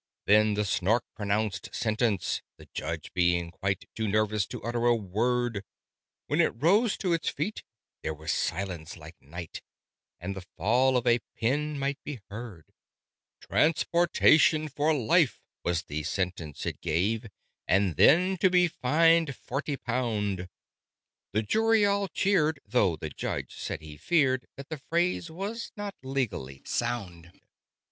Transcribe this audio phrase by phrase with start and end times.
[0.25, 5.63] Then the Snark pronounced sentence, the Judge being quite Too nervous to utter a word:
[6.25, 7.61] When it rose to its feet,
[8.01, 9.61] there was silence like night,
[10.19, 12.65] And the fall of a pin might be heard.
[13.41, 17.27] "Transportation for life" was the sentence it gave,
[17.67, 20.49] "And then to be fined forty pound."
[21.31, 25.93] The Jury all cheered, though the Judge said he feared That the phrase was not
[26.01, 27.39] legally sound.